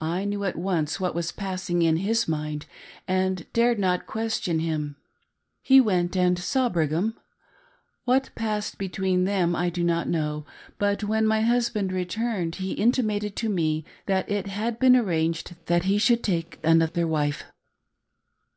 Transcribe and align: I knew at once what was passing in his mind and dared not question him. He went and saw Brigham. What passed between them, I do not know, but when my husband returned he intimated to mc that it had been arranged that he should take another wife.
I 0.00 0.24
knew 0.24 0.42
at 0.42 0.56
once 0.58 0.98
what 0.98 1.14
was 1.14 1.30
passing 1.30 1.82
in 1.82 1.98
his 1.98 2.26
mind 2.26 2.66
and 3.06 3.46
dared 3.52 3.78
not 3.78 4.04
question 4.08 4.58
him. 4.58 4.96
He 5.62 5.80
went 5.80 6.16
and 6.16 6.36
saw 6.36 6.68
Brigham. 6.68 7.16
What 8.04 8.30
passed 8.34 8.76
between 8.76 9.22
them, 9.22 9.54
I 9.54 9.70
do 9.70 9.84
not 9.84 10.08
know, 10.08 10.46
but 10.78 11.04
when 11.04 11.28
my 11.28 11.42
husband 11.42 11.92
returned 11.92 12.56
he 12.56 12.72
intimated 12.72 13.36
to 13.36 13.48
mc 13.48 13.84
that 14.06 14.28
it 14.28 14.48
had 14.48 14.80
been 14.80 14.96
arranged 14.96 15.54
that 15.66 15.84
he 15.84 15.96
should 15.96 16.24
take 16.24 16.58
another 16.64 17.06
wife. 17.06 17.44